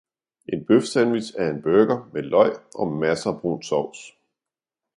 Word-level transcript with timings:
En 0.53 0.65
bøfsandwich 0.65 1.33
er 1.37 1.49
en 1.49 1.61
burger 1.61 2.09
med 2.13 2.21
løg 2.21 2.55
og 2.75 2.87
masser 2.91 3.39
brun 3.41 3.63
sovs. 3.63 4.11